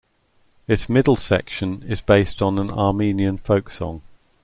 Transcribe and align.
Its 0.67 0.89
middle 0.89 1.15
section 1.15 1.83
is 1.83 2.01
based 2.01 2.41
on 2.41 2.57
an 2.57 2.71
Armenian 2.71 3.37
folk 3.37 3.69
song. 3.69 4.01